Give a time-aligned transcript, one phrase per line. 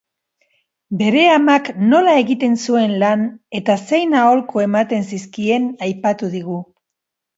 [1.01, 3.27] Bere amak nola egiten zuen lan
[3.61, 6.59] eta zein aholku ematen zizkien aipatu digu.